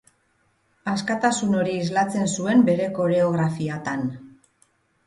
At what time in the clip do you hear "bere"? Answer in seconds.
2.71-2.89